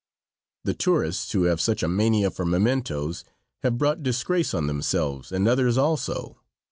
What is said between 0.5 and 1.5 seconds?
The tourists who